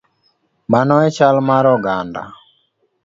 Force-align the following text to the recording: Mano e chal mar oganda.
Mano 0.71 0.95
e 1.07 1.09
chal 1.15 1.37
mar 1.47 1.65
oganda. 1.75 2.23